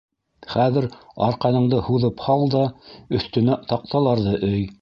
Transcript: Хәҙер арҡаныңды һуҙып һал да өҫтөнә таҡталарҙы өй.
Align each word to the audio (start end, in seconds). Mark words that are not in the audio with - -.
Хәҙер 0.53 0.87
арҡаныңды 1.25 1.83
һуҙып 1.89 2.25
һал 2.31 2.49
да 2.57 2.65
өҫтөнә 3.19 3.63
таҡталарҙы 3.75 4.35
өй. 4.53 4.69